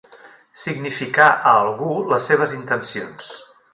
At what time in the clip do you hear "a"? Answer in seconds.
1.33-1.53